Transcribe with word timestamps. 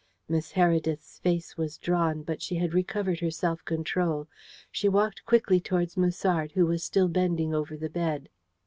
Miss 0.27 0.53
Heredith's 0.53 1.19
face 1.19 1.57
was 1.57 1.77
drawn, 1.77 2.23
but 2.23 2.41
she 2.41 2.55
had 2.55 2.73
recovered 2.73 3.19
her 3.19 3.29
self 3.29 3.63
control. 3.65 4.27
She 4.71 4.89
walked 4.89 5.27
quickly 5.27 5.59
towards 5.59 5.95
Musard, 5.95 6.53
who 6.53 6.65
was 6.65 6.83
still 6.83 7.07
bending 7.07 7.53
over 7.53 7.77
the 7.77 7.87
bed. 7.87 8.29